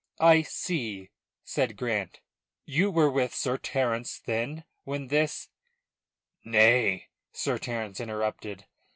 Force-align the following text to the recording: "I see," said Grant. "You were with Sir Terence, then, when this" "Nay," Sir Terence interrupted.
"I 0.23 0.41
see," 0.41 1.11
said 1.43 1.77
Grant. 1.77 2.21
"You 2.65 2.89
were 2.89 3.11
with 3.11 3.35
Sir 3.35 3.55
Terence, 3.59 4.17
then, 4.25 4.63
when 4.83 5.09
this" 5.09 5.49
"Nay," 6.55 7.09
Sir 7.33 7.59
Terence 7.59 7.99
interrupted. 7.99 8.65